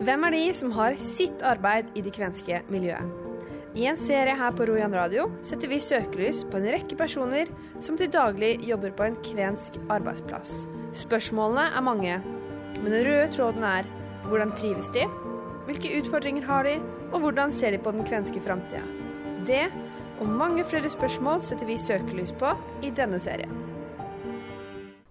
Hvem 0.00 0.22
er 0.24 0.32
de 0.32 0.44
som 0.56 0.70
har 0.72 0.94
sitt 0.96 1.42
arbeid 1.44 1.90
i 1.92 2.00
det 2.00 2.14
kvenske 2.16 2.62
miljøet? 2.72 3.04
I 3.76 3.84
en 3.90 3.98
serie 4.00 4.32
her 4.32 4.54
på 4.56 4.64
Rojan 4.64 4.94
radio 4.96 5.26
setter 5.44 5.68
vi 5.68 5.76
søkelys 5.84 6.40
på 6.48 6.56
en 6.56 6.70
rekke 6.72 6.96
personer 6.96 7.50
som 7.84 7.98
til 8.00 8.08
daglig 8.08 8.54
jobber 8.64 8.94
på 8.96 9.04
en 9.04 9.18
kvensk 9.20 9.76
arbeidsplass. 9.92 10.62
Spørsmålene 10.96 11.66
er 11.76 11.84
mange, 11.84 12.14
men 12.78 12.88
den 12.88 13.04
røde 13.10 13.26
tråden 13.34 13.66
er 13.68 13.90
hvordan 14.24 14.54
trives 14.56 14.88
de, 14.96 15.04
hvilke 15.68 15.92
utfordringer 15.98 16.48
har 16.48 16.64
de, 16.64 16.78
og 17.10 17.20
hvordan 17.26 17.52
ser 17.52 17.76
de 17.76 17.82
på 17.84 17.92
den 17.92 18.08
kvenske 18.08 18.40
framtida? 18.40 18.80
Det 19.44 19.66
og 20.16 20.32
mange 20.32 20.64
flere 20.64 20.88
spørsmål 20.88 21.44
setter 21.44 21.68
vi 21.68 21.76
søkelys 21.76 22.32
på 22.40 22.54
i 22.80 22.94
denne 22.96 23.20
serien. 23.20 23.52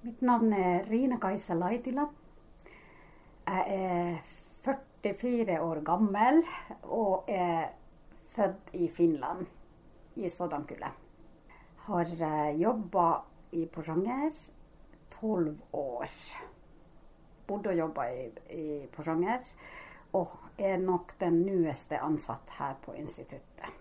Mitt 0.02 0.26
navn 0.26 0.50
er 0.50 0.82
Rina 0.90 1.21
Kajsa 1.21 1.54
Laitila. 1.62 2.10
Jeg 3.46 3.64
er 3.78 4.39
44 4.64 5.62
år 5.64 5.82
gammel 5.88 6.41
og 6.84 7.27
er 7.27 7.72
født 8.36 8.73
i 8.73 8.88
Finland, 8.88 9.45
i 10.16 10.30
Sodankule. 10.30 10.91
Har 11.88 12.13
jobba 12.59 13.09
i 13.52 13.66
Porsanger 13.66 14.30
tolv 15.12 15.55
år. 15.73 16.09
Bodde 17.48 17.70
og 17.70 17.77
jobba 17.77 18.08
i, 18.13 18.26
i 18.54 18.66
Porsanger, 18.94 19.45
og 20.13 20.35
er 20.58 20.77
nok 20.77 21.16
den 21.21 21.41
nyeste 21.46 21.99
ansatt 22.02 22.57
her 22.60 22.76
på 22.84 22.94
instituttet. 22.94 23.71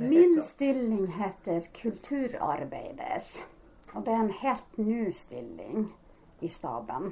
Min 0.00 0.42
stilling 0.42 1.10
heter 1.12 1.66
kulturarbeider. 1.76 3.26
Og 3.92 4.06
det 4.06 4.14
er 4.14 4.22
en 4.22 4.38
helt 4.42 4.78
ny 4.78 5.10
stilling 5.12 5.90
i 6.40 6.48
staben 6.48 7.10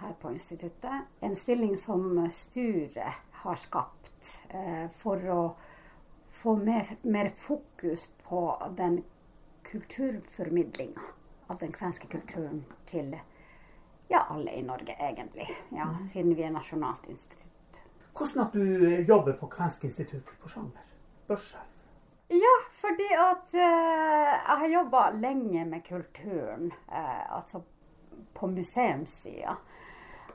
her 0.00 0.14
på 0.20 0.32
instituttet. 0.32 1.08
En 1.20 1.36
stilling 1.36 1.76
som 1.76 2.30
styret 2.30 3.22
har 3.42 3.56
skapt 3.56 4.38
eh, 4.48 4.86
for 4.98 5.28
å 5.30 5.42
få 6.38 6.56
mer, 6.56 6.96
mer, 7.02 7.32
fokus 7.36 8.08
på 8.28 8.42
den 8.76 9.02
kulturformidlinga 9.62 11.02
av 11.46 11.58
den 11.58 11.72
kvenske 11.72 12.06
kulturen 12.06 12.64
til 12.86 13.16
ja, 14.08 14.22
alle 14.28 14.54
i 14.54 14.62
Norge, 14.62 14.94
egentlig. 15.00 15.48
Ja, 15.68 15.90
mm. 15.90 16.06
siden 16.06 16.34
vi 16.36 16.46
er 16.46 16.54
nasjonalt 16.54 17.08
institutt. 17.10 17.82
Hvordan 18.18 18.46
at 18.46 18.54
du 18.54 19.04
jobber 19.08 19.36
på 19.38 19.46
Kvensk 19.52 19.84
institutt 19.84 20.30
på 20.42 20.48
Sjanger? 20.50 20.86
Børsa? 21.28 21.60
Ja, 22.28 22.54
fordi 22.80 23.08
at 23.14 23.54
eh, 23.54 24.32
jeg 24.34 24.56
har 24.62 24.70
jobba 24.72 25.02
lenge 25.16 25.64
med 25.64 25.84
kulturen. 25.86 26.72
Eh, 26.92 27.36
altså 27.36 27.62
på 28.34 28.46
museumssida. 28.46 29.56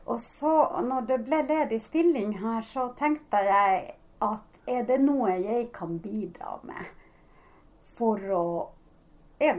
Og 0.06 0.22
så, 0.22 0.82
når 0.84 1.08
det 1.08 1.20
ble 1.24 1.42
ledig 1.48 1.80
stilling 1.82 2.38
her, 2.42 2.62
så 2.62 2.90
tenkte 3.00 3.40
jeg 3.48 3.96
at 4.24 4.60
er 4.68 4.86
det 4.88 5.00
noe 5.04 5.32
jeg 5.40 5.70
kan 5.76 5.98
bidra 6.00 6.58
med 6.64 6.92
for 7.98 8.20
å 8.32 8.46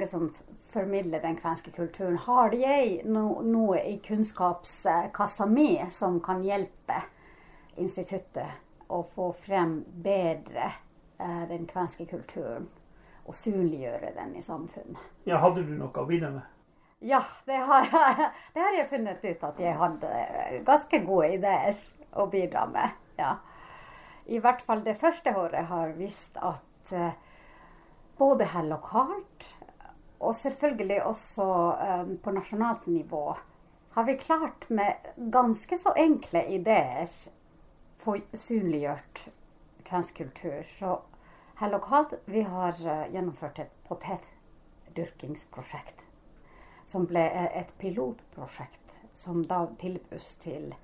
sant, 0.09 0.41
formidle 0.73 1.20
den 1.20 1.37
kvenske 1.37 1.73
kulturen? 1.73 2.17
Har 2.17 2.55
jeg 2.57 3.03
no, 3.05 3.41
noe 3.45 3.83
i 3.85 3.98
kunnskapskassa 4.05 5.47
mi 5.47 5.77
som 5.92 6.20
kan 6.25 6.41
hjelpe 6.45 7.03
instituttet 7.77 8.89
å 8.89 9.03
få 9.15 9.33
frem 9.45 9.83
bedre 10.05 10.73
Eh, 11.19 11.48
den 11.48 11.67
kvenske 11.67 12.07
kulturen 12.07 12.67
og 13.25 13.35
synliggjøre 13.35 14.11
den 14.17 14.35
i 14.37 14.42
samfunnet. 14.42 14.98
Ja, 15.25 15.39
Hadde 15.39 15.62
du 15.62 15.70
noe 15.79 15.95
å 15.95 16.07
bidra 16.09 16.33
med? 16.35 16.48
Ja, 17.05 17.24
det 17.44 17.56
har, 17.56 17.84
jeg, 17.84 18.30
det 18.55 18.60
har 18.60 18.72
jeg 18.78 18.88
funnet 18.88 19.24
ut 19.24 19.42
at 19.44 19.58
jeg 19.60 19.77
hadde 19.77 20.08
ganske 20.64 20.98
gode 21.05 21.34
ideer 21.36 21.77
å 22.16 22.27
bidra 22.33 22.66
med. 22.70 22.91
Ja. 23.20 23.34
I 24.24 24.38
hvert 24.41 24.62
fall 24.64 24.80
det 24.86 25.00
første 25.02 25.34
året 25.36 25.66
har 25.69 25.92
visst 25.98 26.36
at 26.41 26.92
uh, 26.96 27.12
både 28.16 28.44
her 28.55 28.64
lokalt 28.70 29.44
og 30.24 30.33
selvfølgelig 30.39 31.02
også 31.05 31.45
um, 31.45 32.17
på 32.24 32.30
nasjonalt 32.33 32.86
nivå 32.89 33.36
har 33.95 34.05
vi 34.08 34.18
klart 34.18 34.70
med 34.73 34.96
ganske 35.17 35.79
så 35.79 35.92
enkle 36.00 36.45
ideer 36.56 37.08
få 38.00 38.17
synliggjort 38.33 39.29
kvensk 39.84 40.17
kultur. 40.23 40.62
Så 40.64 41.00
her 41.61 41.68
lokalt 41.70 42.14
vi 42.24 42.42
har 42.48 42.73
gjennomført 43.12 43.58
et 43.61 43.70
potetdyrkingsprosjekt. 43.90 46.14
Som 46.86 47.06
ble 47.11 47.24
eh, 47.28 47.50
et 47.61 47.72
pilotprosjekt 47.78 48.98
som 49.14 49.46
da 49.46 49.67
tilbys 49.80 50.34
til 50.42 50.74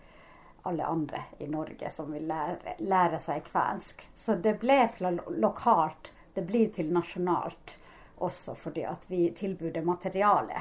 alle 0.62 0.84
andre 0.86 1.24
i 1.38 1.48
Norge 1.50 1.90
som 1.90 2.12
vil 2.12 2.28
lære, 2.28 2.76
lære 2.78 3.18
seg 3.18 3.44
kvensk. 3.48 4.04
Så 4.14 4.36
det 4.36 4.58
ble 4.62 4.84
fra 4.94 5.12
lokalt, 5.28 6.12
det 6.34 6.44
blir 6.46 6.70
til 6.74 6.92
nasjonalt 6.94 7.78
også 8.20 8.54
fordi 8.54 8.84
at 8.84 9.06
vi 9.08 9.30
tilbudet 9.36 9.84
materiale 9.84 10.60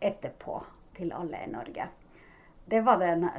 etterpå 0.00 0.60
til 0.96 1.12
alle 1.12 1.42
i 1.44 1.50
Norge. 1.50 1.88
Det 2.68 2.80
var 2.86 3.00
det 3.00 3.30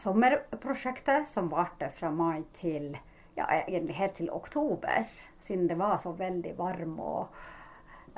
sommerprosjektet 0.00 1.28
som 1.28 1.50
varte 1.52 1.90
fra 1.94 2.10
mai 2.10 2.42
til 2.58 2.96
ja, 3.36 3.46
egentlig 3.60 3.94
helt 3.94 4.16
til 4.18 4.30
oktober, 4.34 5.04
siden 5.40 5.68
det 5.68 5.76
var 5.78 5.98
så 6.02 6.12
veldig 6.16 6.54
varm 6.58 6.96
og 6.98 7.36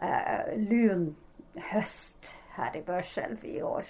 eh, 0.01 0.55
lun 0.57 1.11
høst 1.73 2.31
her 2.57 2.77
i 2.77 2.83
Børselv 2.83 3.45
i 3.45 3.61
år. 3.63 3.85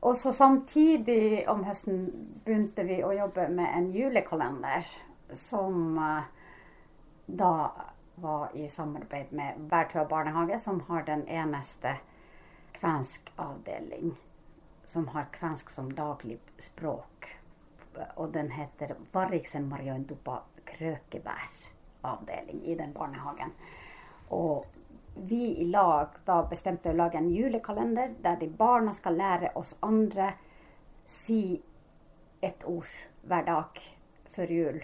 Og 0.00 0.16
så 0.16 0.32
samtidig 0.32 1.48
om 1.48 1.64
høsten 1.64 2.04
begynte 2.44 2.84
vi 2.86 3.00
å 3.04 3.14
jobbe 3.16 3.48
med 3.48 3.78
en 3.78 3.88
julekalender 3.94 4.86
som 5.34 5.96
uh, 5.98 6.28
da 7.26 7.54
var 8.22 8.52
i 8.54 8.68
samarbeid 8.68 9.32
med 9.36 9.64
Bærtua 9.70 10.06
barnehage, 10.08 10.60
som 10.62 10.80
har 10.88 11.02
den 11.08 11.26
eneste 11.28 11.96
kvensk 12.76 13.32
avdeling 13.36 14.14
som 14.86 15.08
har 15.08 15.26
kvensk 15.34 15.70
som 15.70 15.90
daglig 15.96 16.38
språk 16.62 17.36
og 18.16 18.34
den 18.34 18.50
heter 18.50 18.94
Varriksen 19.12 19.68
Mariandupa 19.68 20.38
krøkebæravdeling 20.66 22.68
i 22.68 22.74
den 22.74 22.92
barnehagen. 22.92 23.52
Og 24.30 24.66
vi 25.16 25.56
i 25.60 25.64
lag 25.64 26.16
da 26.24 26.42
bestemte 26.50 26.90
å 26.90 26.96
lage 26.96 27.18
en 27.18 27.30
julekalender 27.32 28.14
der 28.22 28.36
de 28.40 28.48
barna 28.48 28.92
skal 28.94 29.16
lære 29.16 29.54
oss 29.56 29.76
andre 29.80 30.32
si 31.06 31.60
et 32.44 32.66
ord 32.68 32.92
hver 33.26 33.46
dag 33.46 33.80
før 34.36 34.52
jul. 34.52 34.82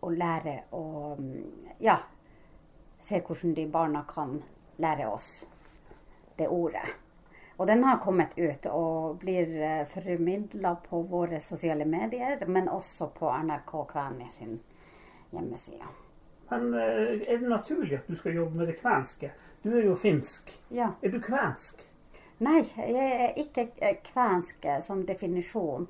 Og 0.00 0.16
lære 0.16 0.56
å 0.72 0.82
ja, 1.78 1.98
se 3.04 3.20
hvordan 3.20 3.54
de 3.54 3.66
barna 3.68 4.04
kan 4.08 4.38
lære 4.80 5.08
oss 5.12 5.30
det 6.38 6.48
ordet. 6.48 6.88
Og 7.60 7.66
den 7.68 7.84
har 7.84 8.00
kommet 8.00 8.38
ut 8.38 8.66
og 8.72 9.18
blir 9.20 9.50
eh, 9.60 9.82
formidla 9.92 10.78
på 10.80 11.02
våre 11.10 11.42
sosiale 11.44 11.84
medier, 11.84 12.46
men 12.48 12.72
også 12.72 13.10
på 13.12 13.28
NRK 13.28 13.74
Kvæni 13.92 14.30
sin 14.32 14.54
hjemmeside. 15.30 15.90
Men 16.50 16.74
eh, 16.74 17.20
er 17.30 17.38
det 17.38 17.48
naturlig 17.48 18.00
at 18.00 18.10
du 18.10 18.16
skal 18.18 18.34
jobbe 18.34 18.58
med 18.58 18.70
det 18.70 18.80
kvenske? 18.80 19.32
Du 19.62 19.70
er 19.76 19.84
jo 19.86 19.94
finsk. 19.96 20.50
Ja. 20.74 20.92
Er 21.02 21.14
du 21.14 21.20
kvensk? 21.22 21.84
Nei, 22.40 22.62
jeg 22.76 23.08
er 23.26 23.38
ikke 23.38 23.68
eh, 23.78 23.98
kvensk 24.04 24.66
som 24.82 25.04
definisjon. 25.06 25.88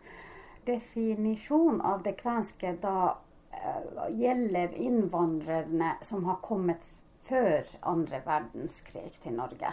Definisjonen 0.67 1.81
av 1.81 2.03
det 2.05 2.19
kvenske 2.19 2.75
da 2.83 2.97
uh, 3.15 4.09
gjelder 4.13 4.75
innvandrerne 4.77 5.95
som 6.05 6.27
har 6.29 6.43
kommet 6.45 6.85
før 7.31 7.65
andre 7.81 8.21
verdenskrig 8.27 9.15
til 9.23 9.39
Norge. 9.39 9.73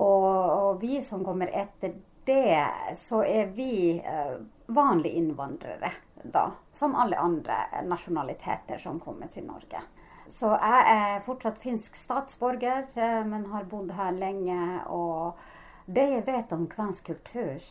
Og, 0.00 0.24
og, 0.24 0.80
vi 0.80 1.02
som 1.04 1.24
kommer 1.26 1.50
etter 1.52 1.98
det, 2.30 2.96
så 2.96 3.24
er 3.26 3.50
vi 3.56 3.98
eh, 3.98 4.36
vanlige 4.70 5.18
innvandrere 5.18 5.90
da. 6.22 6.50
Som 6.72 6.94
alle 6.94 7.18
andre 7.18 7.82
nasjonaliteter 7.88 8.78
som 8.78 9.00
kommer 9.02 9.26
til 9.34 9.48
Norge. 9.48 9.82
Så 10.30 10.52
jeg 10.54 10.92
er 10.94 11.24
fortsatt 11.26 11.58
finsk 11.58 11.98
statsborger, 11.98 12.86
eh, 12.94 13.24
men 13.26 13.48
har 13.50 13.66
bodd 13.70 13.90
her 13.98 14.14
lenge. 14.14 14.60
Og 14.86 15.90
det 15.90 16.06
jeg 16.12 16.26
vet 16.28 16.54
om 16.54 16.68
kvensk 16.70 17.10
kultur, 17.10 17.66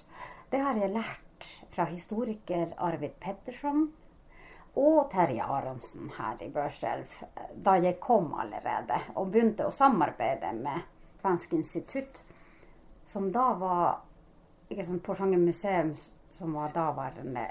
det 0.52 0.64
har 0.66 0.80
jeg 0.80 0.92
lært 0.92 1.48
fra 1.72 1.88
historiker 1.88 2.74
Arvid 2.84 3.16
Petterson 3.24 3.88
og 4.80 5.10
Terje 5.12 5.44
Aronsen 5.44 6.12
her 6.18 6.42
i 6.44 6.50
Børselv 6.52 7.22
da 7.56 7.78
jeg 7.80 8.00
kom 8.04 8.34
allerede 8.36 9.00
og 9.16 9.32
begynte 9.32 9.68
å 9.68 9.74
samarbeide 9.74 10.52
med 10.60 10.88
Kvensk 11.20 11.54
institutt, 11.58 12.22
som 13.06 13.32
da 13.36 13.50
var 13.60 13.98
sant, 14.78 15.04
Porsanger 15.04 15.42
museum, 15.42 15.96
som 16.32 16.54
var 16.54 16.74
daværende 16.76 17.48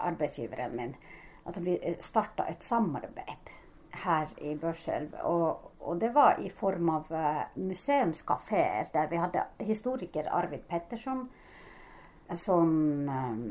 arbeidsgiveren 0.00 0.76
min. 0.76 0.96
Altså 1.44 1.60
vi 1.60 1.76
starta 2.00 2.46
et 2.48 2.64
samarbeid 2.64 3.52
her 4.04 4.26
i 4.40 4.54
Børselv. 4.56 5.14
Og, 5.22 5.72
og, 5.80 6.00
det 6.00 6.14
var 6.14 6.40
i 6.40 6.50
form 6.50 6.88
av 6.88 7.10
uh, 7.12 7.42
museumskafeer, 7.60 8.90
der 8.94 9.10
vi 9.10 9.20
hadde 9.20 9.44
historiker 9.60 10.30
Arvid 10.32 10.64
Petterson, 10.68 11.26
som 12.34 12.70
um, 13.08 13.42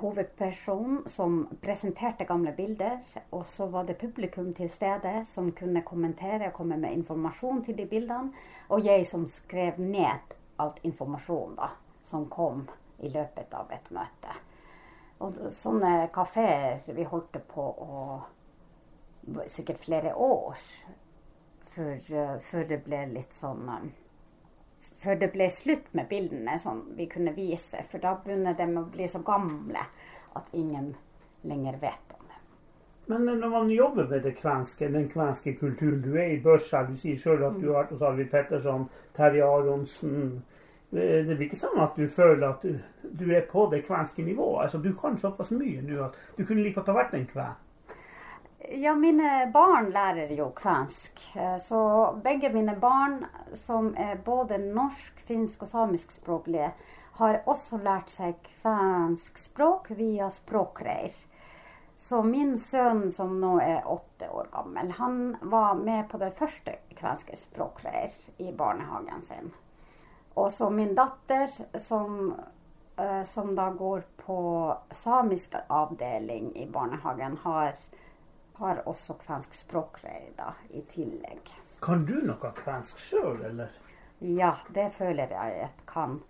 hovedperson 0.00 1.04
som 1.06 1.38
presenterte 1.62 2.26
gamle 2.26 2.52
bilder. 2.56 2.98
Og 3.30 3.46
så 3.46 3.70
var 3.70 3.86
det 3.86 4.00
publikum 4.02 4.52
til 4.54 4.70
stede 4.70 5.20
som 5.30 5.52
kunne 5.54 5.84
kommentere 5.86 6.50
og 6.50 6.58
komme 6.58 6.78
med 6.82 6.98
informasjon 6.98 7.62
til 7.64 7.78
de 7.78 7.86
bildene. 7.86 8.34
Og 8.68 8.84
jeg 8.84 9.06
som 9.06 9.28
skrev 9.30 9.78
ned 9.78 10.34
alt 10.58 10.80
informasjon 10.82 11.54
da, 11.58 11.70
som 12.06 12.28
kom 12.30 12.64
i 13.02 13.10
løpet 13.10 13.54
av 13.54 13.72
et 13.74 13.90
møte. 13.94 14.34
Og 15.24 15.38
sånne 15.52 16.08
kafeer 16.14 16.80
vi 16.94 17.06
holdt 17.08 17.40
på 17.50 17.68
å 17.90 18.00
Sikkert 19.50 19.80
flere 19.82 20.12
år 20.14 20.54
før, 21.74 21.96
eh, 21.98 22.36
før 22.46 22.68
det 22.68 22.76
ble 22.84 23.00
litt 23.10 23.34
sånn 23.34 23.64
eh, 23.72 23.88
før 25.02 25.18
det 25.20 25.28
ble 25.32 25.48
slutt 25.50 25.88
med 25.98 26.06
bildene 26.08 26.54
som 26.62 26.84
vi 26.96 27.08
kunne 27.10 27.34
vise. 27.36 27.82
For 27.90 28.02
da 28.02 28.14
begynner 28.22 28.54
de 28.54 28.68
å 28.78 28.84
bli 28.92 29.08
så 29.10 29.20
gamle 29.26 29.82
at 30.38 30.54
ingen 30.54 30.92
lenger 31.42 31.80
vet 31.82 32.14
om 32.16 32.30
dem. 32.30 32.46
Men 33.06 33.40
når 33.40 33.50
man 33.50 33.70
jobber 33.70 34.08
med 34.10 34.22
det 34.22 34.36
kvenske, 34.40 34.88
den 34.94 35.08
kvenske 35.10 35.54
kulturen 35.58 36.02
Du 36.02 36.14
er 36.14 36.32
i 36.34 36.40
børsa, 36.42 36.82
du 36.86 36.96
sier 36.98 37.18
sjøl 37.18 37.44
at 37.46 37.60
du 37.60 37.68
har 37.68 37.82
vært 37.82 37.96
hos 37.96 38.02
Arvid 38.02 38.30
Petterson, 38.30 38.88
Terje 39.14 39.44
Aronsen. 39.46 40.44
Det 40.90 41.34
blir 41.34 41.48
ikke 41.48 41.58
sånn 41.58 41.80
at 41.82 41.96
du 41.98 42.06
føler 42.08 42.46
at 42.48 42.62
du 43.02 43.24
er 43.34 43.46
på 43.50 43.66
det 43.72 43.82
kvenske 43.88 44.22
nivået. 44.22 44.66
Altså, 44.66 44.78
du 44.78 44.92
kan 44.98 45.18
såpass 45.18 45.50
mye 45.50 45.82
nå 45.82 45.98
at 46.06 46.18
du 46.36 46.44
kunne 46.44 46.62
like 46.62 46.78
godt 46.78 46.92
ha 46.92 47.00
vært 47.00 47.16
en 47.18 47.26
kven. 47.30 47.56
Ja, 48.70 48.94
mine 48.94 49.50
barn 49.54 49.90
lærer 49.94 50.32
jo 50.34 50.48
kvensk. 50.50 51.20
Eh, 51.36 51.58
så 51.62 51.80
begge 52.24 52.50
mine 52.52 52.74
barn, 52.80 53.24
som 53.54 53.92
er 53.96 54.18
både 54.24 54.58
norsk, 54.58 55.20
finsk 55.26 55.62
og 55.62 55.68
samiskspråklige, 55.68 56.72
har 57.18 57.42
også 57.46 57.78
lært 57.82 58.10
seg 58.10 58.40
kvensk 58.60 59.38
språk 59.38 59.90
via 59.96 60.30
språkreir. 60.30 61.14
Så 61.98 62.22
min 62.22 62.58
sønn, 62.58 63.12
som 63.12 63.38
nå 63.40 63.54
er 63.62 63.86
åtte 63.88 64.28
år 64.28 64.50
gammel, 64.52 64.90
han 64.98 65.36
var 65.40 65.78
med 65.78 66.08
på 66.10 66.18
det 66.20 66.34
første 66.36 66.76
kvenske 66.98 67.38
språkreir 67.38 68.12
i 68.42 68.50
barnehagen 68.52 69.22
sin. 69.22 69.54
Og 70.36 70.50
så 70.52 70.70
min 70.70 70.94
datter, 70.94 71.48
som, 71.80 72.34
eh, 72.96 73.22
som 73.24 73.54
da 73.56 73.70
går 73.72 74.04
på 74.20 74.40
samisk 74.92 75.56
avdeling 75.68 76.52
i 76.56 76.66
barnehagen, 76.68 77.38
har 77.44 77.72
har 78.58 78.82
også 78.88 79.18
kvensk 79.20 79.54
språkreir 79.54 80.32
i 80.72 80.80
tillegg. 80.88 81.50
Kan 81.84 82.06
du 82.08 82.16
noe 82.24 82.52
kvensk 82.56 83.00
sjøl, 83.00 83.42
eller? 83.50 83.72
Ja, 84.24 84.54
det 84.72 84.90
føler 84.96 85.32
jeg 85.32 85.58
at 85.66 85.82
kan. 85.88 86.22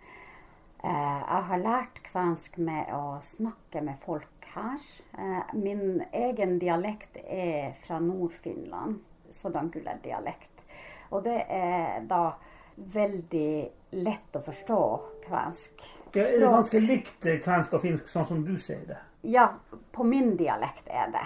Eh, 0.82 1.20
jeg 1.23 1.44
har 1.50 1.62
lært 1.62 2.03
kvensk 2.11 2.58
med 2.58 2.91
å 2.94 3.20
snakke 3.23 3.82
med 3.87 4.00
folk 4.03 4.49
her. 4.56 4.82
Eh, 5.19 5.55
min 5.55 6.03
egen 6.12 6.58
dialekt 6.58 7.20
er 7.23 7.76
fra 7.87 8.00
Nord-Finland, 8.03 8.99
Sodanguller-dialekt. 9.31 10.67
Og 11.14 11.23
det 11.25 11.44
er 11.47 12.03
da 12.11 12.35
veldig 12.76 13.50
lett 13.90 14.37
å 14.37 14.43
forstå 14.44 14.81
kvensk. 15.26 15.84
Det 16.12 16.25
er 16.25 16.40
ganske 16.44 16.81
likt 16.81 17.26
kvensk 17.44 17.76
og 17.76 17.84
finsk, 17.84 18.08
sånn 18.08 18.28
som 18.28 18.44
du 18.44 18.56
sier 18.62 18.84
det? 18.88 18.99
Ja, 19.26 19.49
på 19.93 20.05
min 20.06 20.37
dialekt 20.38 20.88
er 20.88 21.11
det. 21.14 21.25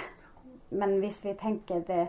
Men 0.70 0.98
hvis 1.02 1.18
vi 1.24 1.34
tenker 1.38 1.82
det 1.86 2.06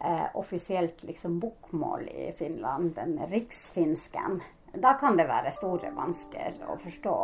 eh, 0.00 0.26
offisielt 0.34 1.02
liksom 1.06 1.38
bokmål 1.40 2.08
i 2.08 2.32
Finland, 2.38 2.94
den 2.96 3.18
riksfinsken, 3.30 4.40
da 4.72 4.94
kan 5.00 5.16
det 5.20 5.28
være 5.28 5.52
store 5.54 5.92
vansker 5.94 6.62
å 6.68 6.78
forstå. 6.80 7.16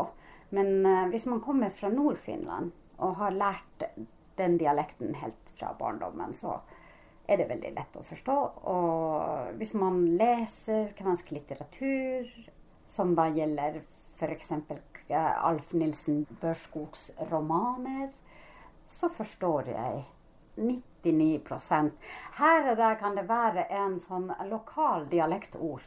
Men 0.57 0.87
eh, 0.87 1.07
hvis 1.13 1.27
man 1.27 1.41
kommer 1.45 1.73
fra 1.75 1.91
Nord-Finland 1.93 2.73
og 2.97 3.17
har 3.21 3.35
lært 3.37 3.89
den 4.37 4.59
dialekten 4.61 5.17
helt 5.21 5.53
fra 5.57 5.73
barndommen, 5.79 6.35
så 6.35 6.61
er 7.27 7.41
det 7.41 7.49
veldig 7.51 7.73
lett 7.77 7.99
å 7.99 8.05
forstå. 8.07 8.37
Og 8.73 9.59
hvis 9.61 9.75
man 9.79 10.03
leser 10.19 10.93
kvensk 10.99 11.33
litteratur, 11.35 12.31
som 12.87 13.15
da 13.19 13.29
gjelder 13.35 13.81
f.eks. 14.17 14.53
Alf 15.11 15.73
Nilsen 15.73 16.25
Børskogs 16.41 17.11
romaner, 17.31 18.11
så 18.91 19.11
forstår 19.13 19.71
jeg 19.71 20.05
99% 20.57 21.91
Her 22.39 22.71
og 22.71 22.77
der 22.79 22.95
kan 22.99 23.17
det 23.19 23.27
være 23.29 23.67
en 23.77 23.99
sånn 24.01 24.31
lokal 24.49 25.05
dialektord 25.11 25.85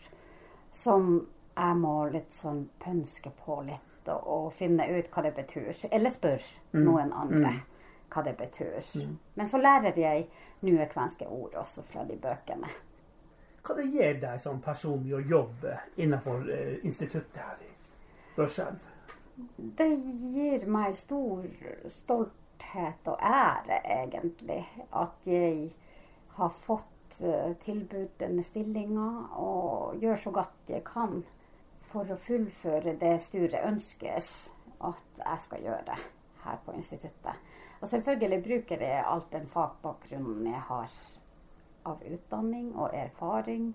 som 0.71 1.25
jeg 1.55 1.77
må 1.79 1.95
litt 2.13 2.35
sånn 2.35 2.67
pønske 2.79 3.31
på 3.43 3.61
litt 3.67 4.11
og, 4.11 4.21
og 4.21 4.45
finne 4.55 4.85
ut 4.93 5.09
hva 5.11 5.23
det 5.25 5.33
betyr. 5.35 5.73
Eller 5.91 6.13
spør 6.13 6.43
mm. 6.71 6.83
noen 6.85 7.11
andre 7.11 7.55
mm. 7.57 7.63
Hva 8.09 8.23
det 8.25 8.35
betyr. 8.37 8.83
Mm. 8.95 9.17
Men 9.35 9.47
så 9.47 9.61
lærer 9.61 9.97
jeg 9.97 10.27
nye 10.65 10.87
kvenske 10.91 11.27
ord 11.27 11.55
også 11.61 11.83
fra 11.87 12.05
de 12.07 12.17
bøkene. 12.19 12.69
Hva 13.63 13.75
det 13.77 13.89
gir 13.93 14.19
deg 14.21 14.39
som 14.41 14.61
personlig 14.63 15.15
å 15.17 15.23
jobbe 15.23 15.75
innenfor 15.99 16.47
eh, 16.51 16.77
instituttet 16.83 17.41
her 17.43 17.65
i 17.65 17.73
Børselv? 18.35 18.79
Det 19.57 19.87
gir 19.87 20.65
meg 20.67 20.95
stor 20.99 21.45
stolthet 21.87 23.07
og 23.07 23.19
ære, 23.23 23.79
egentlig, 23.85 24.63
at 24.91 25.27
jeg 25.27 25.69
har 26.35 26.55
fått 26.65 27.19
uh, 27.23 27.53
tilbudt 27.63 28.17
denne 28.19 28.43
stillinga 28.43 29.07
og 29.39 29.99
gjør 30.03 30.19
så 30.19 30.33
godt 30.35 30.73
jeg 30.73 30.83
kan 30.87 31.21
for 31.91 32.11
å 32.11 32.19
fullføre 32.19 32.97
det 32.99 33.15
styret 33.23 33.63
ønskes 33.63 34.51
at 34.85 35.23
jeg 35.23 35.43
skal 35.45 35.63
gjøre 35.65 35.97
her 36.43 36.59
på 36.65 36.75
instituttet. 36.75 37.39
Og 37.79 37.87
selvfølgelig 37.87 38.41
bruker 38.43 38.83
jeg 38.83 39.05
alt 39.07 39.31
den 39.31 39.47
fagbakgrunnen 39.47 40.49
jeg 40.51 40.61
har 40.67 40.95
av 41.87 42.01
utdanning 42.03 42.73
og 42.75 42.91
erfaring, 42.93 43.71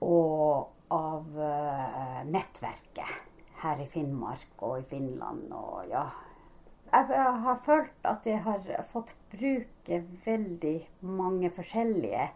og 0.00 0.70
av 0.94 1.26
uh, 1.36 2.22
nettverket 2.24 3.18
her 3.62 3.82
i 3.82 3.86
Finnmark 3.90 4.62
og 4.62 4.78
i 4.78 4.86
Finland 4.88 5.50
og 5.52 5.88
ja, 5.90 6.06
jeg 6.88 7.32
har 7.44 7.58
følt 7.66 8.06
at 8.08 8.26
jeg 8.26 8.40
har 8.46 8.62
fått 8.92 9.10
bruke 9.32 9.98
veldig 10.24 10.76
mange 11.04 11.50
forskjellige 11.52 12.30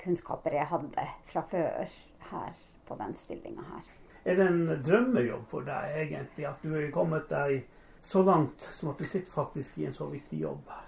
kunnskaper 0.00 0.56
jeg 0.56 0.70
hadde 0.70 1.06
fra 1.28 1.42
før 1.50 1.96
her 2.30 2.62
på 2.86 2.96
den 2.96 3.16
stillinga 3.18 3.66
her. 3.66 3.90
Er 4.24 4.38
det 4.38 4.46
en 4.48 4.82
drømmejobb 4.86 5.44
for 5.50 5.66
deg 5.66 5.98
egentlig, 6.06 6.46
at 6.48 6.62
du 6.62 6.72
er 6.74 6.88
kommet 6.94 7.28
deg 7.30 7.66
så 8.06 8.22
langt 8.22 8.68
som 8.78 8.92
at 8.92 8.98
du 8.98 9.04
sitter 9.04 9.30
faktisk 9.32 9.78
i 9.78 9.86
en 9.88 9.94
så 9.94 10.06
viktig 10.10 10.40
jobb 10.40 10.68
her? 10.70 10.82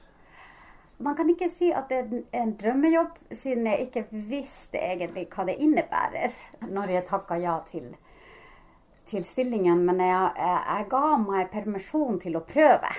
Man 0.98 1.14
kan 1.18 1.30
ikke 1.30 1.50
si 1.54 1.70
at 1.74 1.90
det 1.90 1.98
er 2.02 2.42
en 2.42 2.56
drømmejobb, 2.58 3.18
siden 3.30 3.66
jeg 3.70 3.86
ikke 3.86 4.04
visste 4.10 4.80
egentlig 4.82 5.28
hva 5.30 5.46
det 5.46 5.58
innebærer 5.62 6.38
når 6.66 6.94
jeg 6.94 7.06
takka 7.10 7.38
ja 7.38 7.58
til 7.66 7.92
til 9.08 9.24
stillingen, 9.24 9.86
men 9.86 10.02
jeg, 10.04 10.32
jeg, 10.36 10.62
jeg, 10.68 10.86
ga 10.90 11.04
meg 11.22 11.50
permisjon 11.52 12.18
til 12.20 12.36
å 12.36 12.44
prøve. 12.44 12.90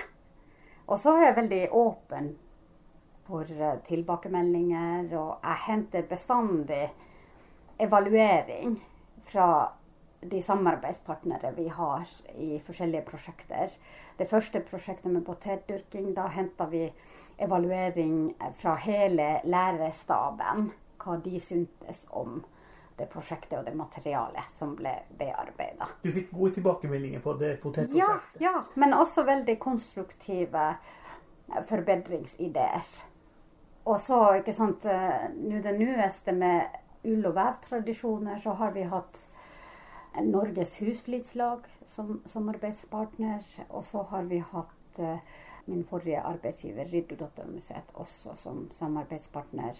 Og 0.90 0.98
så 0.98 1.14
er 1.14 1.28
jeg 1.28 1.36
veldig 1.36 1.60
åpen 1.78 2.32
for 3.28 3.46
eh, 3.46 3.76
tilbakemeldinger, 3.86 5.12
og 5.14 5.44
jeg 5.44 5.62
henter 5.68 6.08
bestandig 6.10 6.88
evaluering 7.80 8.74
fra 9.30 9.46
de 10.20 10.42
samarbeidspartnere 10.42 11.52
vi 11.56 11.68
har 11.68 12.08
i 12.36 12.60
forskjellige 12.66 13.06
prosjekter. 13.08 13.72
Det 14.16 14.28
første 14.28 14.60
prosjektet 14.60 15.12
med 15.12 15.24
potetdyrking, 15.24 16.12
da 16.14 16.28
henta 16.28 16.66
vi 16.68 16.84
evaluering 17.38 18.34
fra 18.60 18.76
hele 18.84 19.40
lærerstaben. 19.44 20.70
Hva 21.00 21.16
de 21.24 21.40
syntes 21.40 22.04
om 22.10 22.42
det 23.00 23.08
prosjektet 23.08 23.56
og 23.58 23.64
det 23.64 23.72
materialet 23.76 24.52
som 24.52 24.74
ble 24.76 24.92
bearbeida. 25.16 25.88
Du 26.02 26.10
fikk 26.12 26.34
gode 26.36 26.58
tilbakemeldinger 26.58 27.22
på 27.24 27.32
det 27.40 27.54
potetprosjektet? 27.62 28.42
Ja, 28.42 28.50
ja, 28.50 28.64
men 28.74 28.92
også 28.92 29.24
veldig 29.24 29.56
konstruktive 29.62 30.66
forbedringsideer. 31.70 32.90
Og 33.88 33.96
så, 34.00 34.20
ikke 34.42 34.52
sant, 34.52 34.84
eh, 34.84 35.30
nå 35.32 35.62
det 35.64 35.72
nyeste 35.78 36.36
med 36.36 36.68
ull- 37.08 37.26
og 37.26 37.34
vevtradisjoner, 37.34 38.36
så 38.38 38.52
har 38.60 38.76
vi 38.76 38.82
hatt 38.82 39.24
Norges 40.24 40.76
Husflidslag 40.80 41.66
som 41.86 42.20
samarbeidspartner. 42.26 43.44
Og 43.68 43.84
så 43.84 44.02
har 44.10 44.26
vi 44.30 44.42
hatt 44.52 45.00
uh, 45.00 45.18
min 45.70 45.84
forrige 45.84 46.22
arbeidsgiver, 46.22 46.84
Ridderdotter-museet, 46.84 47.92
også 47.94 48.34
som 48.34 48.64
samarbeidspartner. 48.74 49.78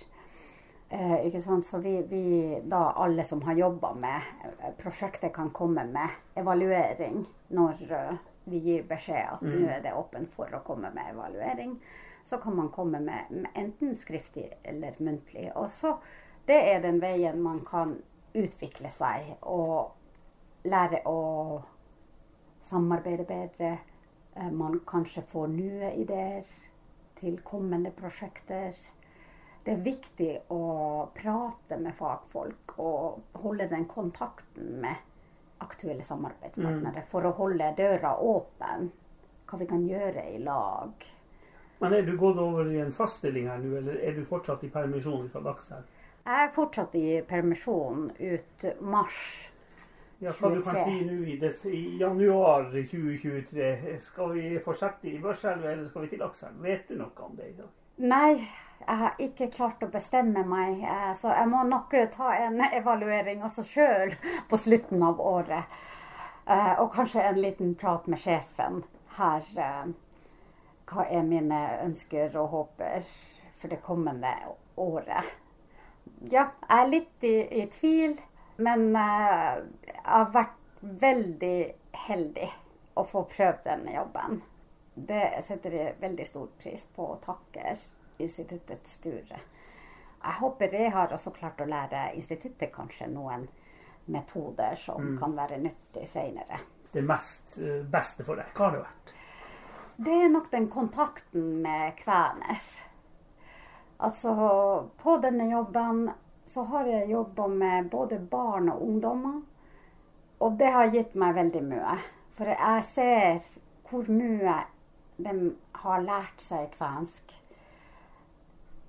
Eh, 0.91 1.27
ikke 1.27 1.41
sant? 1.41 1.67
Så 1.67 1.79
vi, 1.79 2.03
vi, 2.03 2.59
da 2.67 2.91
alle 2.99 3.25
som 3.25 3.43
har 3.47 3.55
jobba 3.55 3.93
med 3.95 4.23
eh, 4.43 4.73
prosjektet, 4.79 5.33
kan 5.35 5.51
komme 5.55 5.85
med 5.87 6.17
evaluering 6.35 7.23
når 7.55 7.85
vi 8.51 8.59
gir 8.59 8.83
beskjed 8.89 9.37
at 9.37 9.43
mm. 9.43 9.53
nå 9.55 9.69
er 9.71 9.85
det 9.85 9.95
åpent 9.95 10.33
for 10.35 10.51
å 10.55 10.63
komme 10.67 10.91
med 10.95 11.13
evaluering. 11.13 11.77
Så 12.27 12.41
kan 12.43 12.57
man 12.59 12.73
komme 12.75 12.99
med, 13.01 13.31
med 13.31 13.55
enten 13.55 13.95
skriftlig 13.97 14.51
eller 14.63 14.99
muntlig. 14.99 15.51
Og 15.55 15.71
så 15.71 15.99
Det 16.47 16.57
er 16.73 16.81
den 16.83 16.99
veien 16.99 17.43
man 17.43 17.61
kan 17.63 17.99
utvikle 18.35 18.91
seg 18.91 19.37
og 19.43 19.93
lære 20.64 21.02
å 21.09 21.21
samarbeide 22.61 23.25
bedre. 23.29 23.79
Eh, 24.37 24.50
man 24.52 24.81
kanskje 24.87 25.23
får 25.33 25.52
nye 25.52 25.93
ideer 26.00 26.49
til 27.21 27.38
kommende 27.45 27.93
prosjekter. 27.97 28.75
Det 29.64 29.73
er 29.75 29.85
viktig 29.85 30.31
å 30.57 30.62
prate 31.14 31.76
med 31.81 31.95
fagfolk 31.99 32.79
og 32.81 33.40
holde 33.43 33.69
den 33.69 33.85
kontakten 33.88 34.81
med 34.81 35.07
aktuelle 35.61 36.05
samarbeidspartnere 36.05 37.05
for 37.11 37.29
å 37.29 37.35
holde 37.37 37.69
døra 37.76 38.14
åpen. 38.25 38.88
Hva 39.50 39.59
vi 39.61 39.67
kan 39.69 39.85
gjøre 39.85 40.25
i 40.33 40.38
lag. 40.40 41.05
Men 41.81 41.95
er 41.97 42.05
du 42.07 42.14
gått 42.17 42.38
over 42.40 42.69
i 42.71 42.81
en 42.81 42.93
fast 42.93 43.19
stilling 43.21 43.49
her 43.50 43.61
nå, 43.61 43.75
eller 43.81 44.00
er 44.05 44.17
du 44.17 44.25
fortsatt 44.29 44.64
i 44.64 44.73
permisjon 44.73 45.29
fra 45.33 45.40
Dagselv? 45.45 45.88
Jeg 46.21 46.47
er 46.47 46.52
fortsatt 46.55 46.95
i 47.00 47.07
permisjon 47.29 48.11
ut 48.17 48.67
mars. 48.85 49.21
Ja, 50.21 50.33
hva 50.37 50.50
du 50.53 50.61
kan 50.62 50.77
si 50.85 50.97
nå 51.07 51.15
i, 51.25 51.37
i 51.73 51.83
januar 52.00 52.67
2023? 52.73 53.69
Skal 54.05 54.33
vi 54.35 54.49
fortsette 54.65 55.09
i 55.09 55.19
Børselv, 55.23 55.65
eller 55.65 55.87
skal 55.89 56.03
vi 56.05 56.11
til 56.12 56.25
Akselv? 56.27 56.59
Vet 56.65 56.89
du 56.91 56.99
noe 57.00 57.25
om 57.25 57.39
det 57.39 57.47
i 57.49 57.55
dag? 57.57 57.71
Nei, 58.00 58.35
jeg 58.81 58.99
har 59.03 59.17
ikke 59.21 59.49
klart 59.55 59.83
å 59.85 59.89
bestemme 59.93 60.43
meg, 60.49 60.83
eh, 60.85 61.11
så 61.17 61.33
jeg 61.37 61.49
må 61.53 61.62
nok 61.69 61.97
ta 62.12 62.35
en 62.37 62.61
evaluering 62.69 63.43
også 63.49 63.65
sjøl 63.65 64.15
på 64.49 64.61
slutten 64.61 65.03
av 65.09 65.21
året. 65.21 65.81
Eh, 66.47 66.81
Og 66.81 66.93
kanskje 66.93 67.23
en 67.25 67.41
liten 67.41 67.75
prat 67.75 68.07
med 68.09 68.19
sjefen 68.21 68.83
her. 69.17 69.43
eh, 69.57 69.93
Hva 70.91 71.05
er 71.09 71.23
mine 71.23 71.59
ønsker 71.85 72.37
og 72.37 72.49
håper 72.50 73.05
for 73.61 73.69
det 73.69 73.81
kommende 73.83 74.33
året? 74.77 75.25
Ja, 76.31 76.49
jeg 76.69 76.81
er 76.81 76.89
litt 76.89 77.25
i, 77.25 77.37
i 77.62 77.67
tvil, 77.71 78.17
men 78.61 78.90
uh, 78.97 79.61
jeg 79.87 80.02
har 80.05 80.33
vært 80.35 80.59
veldig 80.81 81.59
heldig 82.07 82.50
å 83.00 83.05
få 83.05 83.25
prøvd 83.31 83.64
denne 83.64 83.95
jobben. 83.95 84.40
Det 84.95 85.25
setter 85.47 85.76
jeg 85.76 85.97
veldig 86.00 86.26
stor 86.26 86.50
pris 86.61 86.85
på 86.95 87.07
og 87.14 87.23
takker 87.25 87.79
instituttets 88.21 88.99
styre. 89.00 89.40
Jeg 90.21 90.37
håper 90.40 90.75
jeg 90.76 90.93
har 90.93 91.12
også 91.14 91.33
klart 91.33 91.61
å 91.64 91.69
lære 91.69 92.11
instituttet 92.19 92.73
kanskje 92.75 93.09
noen 93.09 93.47
metoder 94.11 94.76
som 94.76 95.14
kan 95.21 95.37
være 95.37 95.61
nyttig 95.62 96.05
senere. 96.09 96.61
Det 96.93 97.02
mest 97.07 97.57
eh, 97.62 97.81
beste 97.87 98.26
for 98.26 98.40
deg, 98.40 98.50
hva 98.57 98.67
har 98.67 98.76
det 98.76 98.83
vært? 98.85 99.12
Det 100.00 100.17
er 100.25 100.33
nok 100.33 100.50
den 100.52 100.69
kontakten 100.73 101.61
med 101.62 101.95
kvener. 102.00 102.67
Altså, 104.00 104.33
på 104.97 105.17
denne 105.21 105.47
jobben 105.50 106.07
så 106.50 106.64
har 106.64 106.87
jeg 106.87 107.11
jobba 107.11 107.47
med 107.49 107.90
både 107.90 108.19
barn 108.19 108.69
og 108.73 108.83
ungdommer. 108.83 109.40
Og 110.38 110.57
det 110.59 110.71
har 110.75 110.90
gitt 110.90 111.14
meg 111.14 111.37
veldig 111.37 111.62
mye. 111.62 111.97
For 112.35 112.50
jeg 112.50 112.87
ser 112.88 113.45
hvor 113.90 114.11
mye 114.11 114.57
de 115.21 115.35
har 115.83 116.02
lært 116.02 116.42
seg 116.42 116.73
kvensk. 116.75 117.37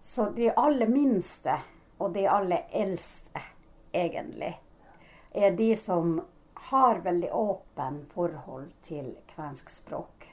Så 0.01 0.31
de 0.33 0.49
aller 0.57 0.89
minste 0.89 1.59
og 2.01 2.15
de 2.15 2.25
aller 2.25 2.65
eldste, 2.73 3.43
egentlig, 3.93 4.55
er 5.31 5.53
de 5.53 5.69
som 5.77 6.17
har 6.71 7.03
veldig 7.05 7.29
åpen 7.35 8.05
forhold 8.09 8.71
til 8.81 9.13
kvensk 9.35 9.69
språk. 9.69 10.31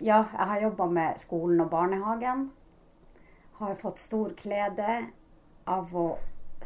Ja, 0.00 0.24
jeg 0.32 0.46
har 0.54 0.64
jobba 0.64 0.86
med 0.86 1.20
skolen 1.20 1.60
og 1.60 1.70
barnehagen. 1.70 2.50
Har 3.60 3.76
fått 3.76 4.00
stor 4.00 4.32
glede 4.40 5.10
av 5.70 5.94
å 5.96 6.18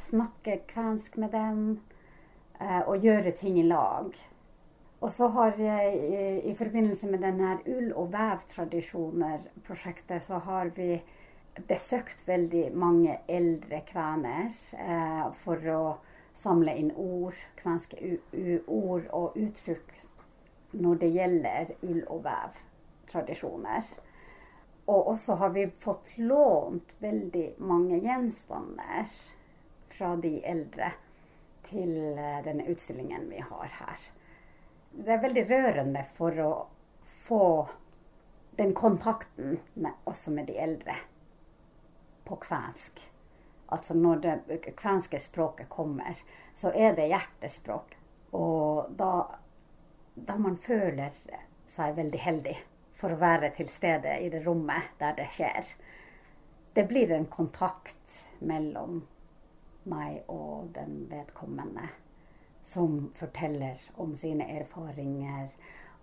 snakke 0.08 0.58
kvensk 0.70 1.16
med 1.20 1.30
dem 1.34 1.80
eh, 2.61 2.82
og 2.88 3.04
gjøre 3.04 3.32
ting 3.38 3.58
i 3.61 3.68
lag. 3.68 4.14
Og 5.04 5.11
så 5.12 5.28
har 5.34 5.52
i, 5.61 5.62
i 6.49 6.54
forbindelse 6.56 7.06
med 7.12 7.20
denne 7.26 7.50
ull- 7.68 7.92
og 7.92 8.12
vevtradisjoner-prosjektet, 8.14 10.23
så 10.25 10.37
har 10.46 10.66
vi 10.76 11.02
besøkt 11.68 12.28
veldig 12.28 12.75
mange 12.75 13.18
eldre 13.28 13.80
kvener 13.90 14.49
eh, 14.80 15.32
for 15.44 15.56
å 15.70 15.96
samle 16.34 16.75
inn 16.78 16.92
ord, 16.99 17.34
kvenske 17.61 17.96
ord 18.66 19.06
og 19.14 19.37
uttrykk 19.38 19.92
når 20.75 20.94
det 21.04 21.11
gjelder 21.14 21.64
ull- 21.87 22.08
og 22.11 22.25
vevtradisjoner. 22.25 23.82
Og 24.86 25.08
også 25.14 25.34
har 25.40 25.54
vi 25.54 25.68
fått 25.80 26.12
lånt 26.20 26.92
veldig 26.98 27.54
mange 27.58 27.98
gjenstander 28.04 29.08
fra 29.94 30.16
de 30.20 30.34
eldre 30.44 30.90
til 31.64 31.94
eh, 32.18 32.42
denne 32.44 32.66
utstillingen 32.68 33.30
vi 33.30 33.40
har 33.40 33.70
her. 33.78 34.04
Det 34.92 35.14
er 35.14 35.22
veldig 35.22 35.44
rørende 35.48 36.04
for 36.16 36.40
å 36.44 36.50
få 37.24 37.46
den 38.58 38.74
kontakten 38.76 39.58
med, 39.74 39.92
også 40.04 40.30
med 40.30 40.46
de 40.46 40.58
eldre 40.60 40.98
på 42.28 42.36
kvensk. 42.44 43.00
Altså 43.72 43.96
når 43.96 44.20
det 44.20 44.60
kvenske 44.76 45.18
språket 45.18 45.68
kommer, 45.72 46.20
så 46.54 46.70
er 46.70 46.92
det 46.94 47.08
hjertespråk. 47.10 47.96
Og 48.36 48.92
da, 48.98 49.40
da 50.14 50.36
man 50.38 50.60
føler 50.60 51.10
seg 51.70 51.96
veldig 51.96 52.20
heldig 52.20 52.54
for 52.98 53.14
å 53.14 53.20
være 53.20 53.50
til 53.56 53.68
stede 53.68 54.18
i 54.22 54.30
det 54.32 54.44
rommet 54.46 54.94
der 55.00 55.16
det 55.18 55.28
skjer. 55.34 55.74
Det 56.74 56.86
blir 56.88 57.12
en 57.14 57.26
kontakt 57.30 58.24
mellom 58.40 59.02
meg 59.90 60.24
og 60.32 60.72
den 60.74 61.04
vedkommende 61.10 61.88
som 62.64 63.12
forteller 63.14 63.80
om 64.00 64.16
sine 64.16 64.46
erfaringer, 64.56 65.50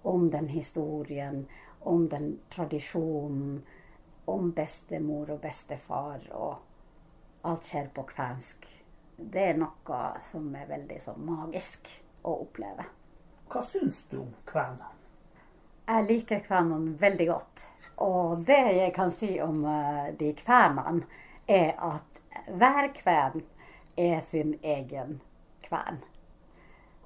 om 0.01 0.29
den 0.31 0.47
historien, 0.47 1.47
om 1.79 2.09
den 2.09 2.39
tradisjonen, 2.53 3.63
om 4.25 4.51
bestemor 4.53 5.31
og 5.33 5.41
bestefar. 5.41 6.21
Og 6.31 7.47
alt 7.49 7.65
skjer 7.65 7.89
på 7.95 8.05
kvensk. 8.13 8.69
Det 9.17 9.47
er 9.51 9.59
noe 9.59 10.01
som 10.31 10.53
er 10.55 10.69
veldig 10.69 11.01
så 11.01 11.17
magisk 11.17 11.89
å 12.21 12.37
oppleve. 12.45 12.85
Hva 13.51 13.65
syns 13.65 14.05
du 14.09 14.21
om 14.21 14.33
kvenene? 14.47 15.00
Jeg 15.87 16.07
liker 16.07 16.43
kvenene 16.45 16.95
veldig 16.99 17.27
godt. 17.27 17.65
Og 18.01 18.45
det 18.47 18.61
jeg 18.77 18.93
kan 18.95 19.11
si 19.13 19.35
om 19.43 19.65
eh, 19.65 20.13
de 20.19 20.31
kvenene, 20.37 21.05
er 21.47 21.73
at 21.83 22.21
hver 22.47 22.87
kvern 22.95 23.43
er 23.97 24.21
sin 24.25 24.55
egen 24.63 25.19
kvern. 25.65 25.99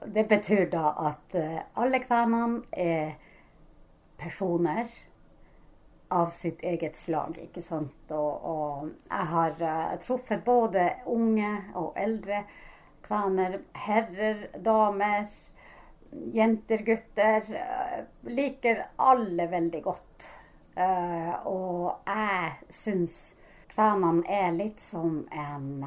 Det 0.06 0.28
betyr 0.30 0.70
da 0.70 0.92
at 1.08 1.36
eh, 1.40 1.60
alle 1.82 2.00
kvernene 2.04 2.62
er 2.72 3.16
personer 4.20 4.92
av 6.08 6.30
sitt 6.32 6.64
eget 6.64 6.98
slag, 6.98 7.40
ikke 7.48 7.64
sant. 7.66 8.12
Og, 8.14 8.46
og 8.46 8.92
jeg 9.10 9.28
har 9.32 9.56
uh, 9.60 9.96
truffet 10.00 10.44
både 10.46 10.86
unge 11.12 11.52
og 11.74 11.98
eldre 12.00 12.44
kvener, 13.06 13.60
herrer, 13.86 14.48
damer, 14.64 15.26
jenter, 16.34 16.78
gutter. 16.78 17.44
eh, 17.56 18.04
liker 18.24 18.86
alle 18.96 19.48
veldig 19.48 19.82
godt. 19.84 20.28
Eh, 20.76 21.34
og 21.48 22.08
jeg 22.08 22.52
syns 22.70 23.20
kvenene 23.72 24.26
er 24.28 24.52
litt 24.56 24.82
som 24.84 25.24
en 25.32 25.86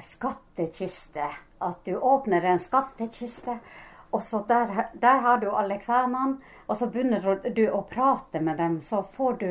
skattkiste. 0.00 1.28
At 1.58 1.84
du 1.84 1.96
åpner 1.96 2.42
en 2.42 2.60
skattkiste, 2.62 3.58
og 4.10 4.22
så 4.22 4.42
der, 4.48 4.90
der 4.92 5.22
har 5.24 5.38
du 5.38 5.50
alle 5.50 5.78
kvenene. 5.80 6.38
Og 6.66 6.76
så 6.76 6.88
begynner 6.90 7.42
du 7.54 7.64
å 7.70 7.82
prate 7.90 8.40
med 8.40 8.58
dem, 8.60 8.80
så 8.80 9.02
får 9.14 9.38
du 9.40 9.48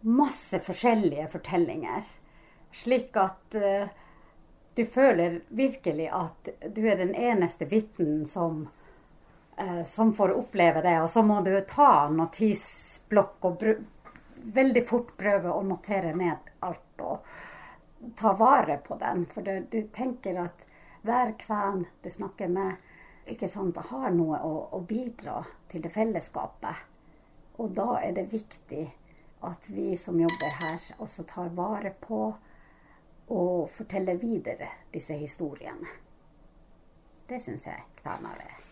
masse 0.00 0.60
forskjellige 0.62 1.28
fortellinger. 1.32 2.06
Slik 2.72 3.16
at 3.16 3.56
uh, 3.58 3.88
du 4.78 4.84
føler 4.86 5.40
virkelig 5.48 6.08
at 6.14 6.48
du 6.74 6.84
er 6.86 7.00
den 7.00 7.14
eneste 7.14 7.66
vitnen 7.66 8.26
som, 8.30 8.68
som 9.86 10.12
får 10.14 10.32
oppleve 10.38 10.82
det. 10.82 10.96
Og 11.02 11.10
så 11.10 11.22
må 11.22 11.40
du 11.42 11.52
ta 11.66 12.08
notisblokk 12.12 13.46
og 13.48 13.64
veldig 14.54 14.84
fort 14.86 15.14
prøve 15.18 15.52
å 15.52 15.62
notere 15.66 16.14
ned 16.16 16.52
alt. 16.60 17.02
Og 17.02 18.14
ta 18.16 18.32
vare 18.38 18.78
på 18.86 18.98
den. 19.00 19.26
For 19.26 19.42
du, 19.42 19.66
du 19.70 19.82
tenker 19.94 20.38
at 20.44 20.66
hver 21.02 21.34
kven 21.40 21.86
du 22.02 22.10
snakker 22.10 22.48
med, 22.52 22.76
ikke 23.28 23.48
sant, 23.48 23.76
har 23.90 24.10
noe 24.14 24.40
å, 24.44 24.54
å 24.72 24.80
bidra 24.80 25.42
til 25.68 25.84
det 25.84 25.92
fellesskapet. 25.94 26.86
Og 27.58 27.74
da 27.76 27.98
er 28.02 28.14
det 28.16 28.30
viktig 28.32 28.86
at 29.46 29.68
vi 29.70 29.92
som 29.98 30.18
jobber 30.20 30.54
her, 30.62 30.86
også 30.98 31.26
tar 31.28 31.50
vare 31.54 31.92
på 32.00 32.22
og 33.28 33.68
forteller 33.74 34.18
videre 34.18 34.70
disse 34.94 35.18
historiene. 35.18 35.98
Det 37.28 37.42
syns 37.44 37.68
jeg 37.68 37.84
kvener 38.00 38.40
er 38.40 38.67